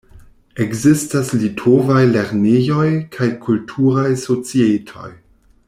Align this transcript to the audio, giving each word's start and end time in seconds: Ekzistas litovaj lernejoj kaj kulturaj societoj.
Ekzistas 0.63 1.27
litovaj 1.41 2.01
lernejoj 2.13 2.87
kaj 3.17 3.29
kulturaj 3.45 4.09
societoj. 4.23 5.13